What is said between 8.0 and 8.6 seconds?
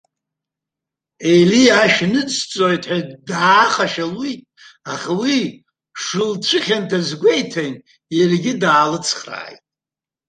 иаргьы